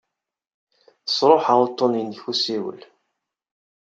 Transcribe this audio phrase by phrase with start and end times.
[1.07, 2.81] Sṛuḥeɣ uḍḍun-nnek n usawal.